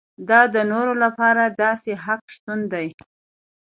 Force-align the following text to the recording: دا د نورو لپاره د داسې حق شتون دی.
دا 0.29 0.41
د 0.53 0.55
نورو 0.71 0.93
لپاره 1.03 1.43
د 1.47 1.53
داسې 1.63 1.91
حق 2.03 2.21
شتون 2.35 2.59
دی. 2.73 2.87